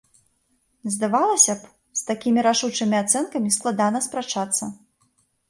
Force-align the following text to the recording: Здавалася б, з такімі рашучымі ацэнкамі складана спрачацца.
Здавалася 0.95 1.53
б, 1.59 1.69
з 2.01 2.07
такімі 2.09 2.39
рашучымі 2.47 2.95
ацэнкамі 3.03 3.53
складана 3.59 4.03
спрачацца. 4.09 4.73